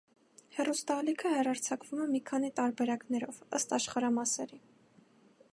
[0.53, 4.63] Հեռուստաալիքը հեռարձակվում է մի քանի տարբերակներով՝ ըստ աշխարհամասերի։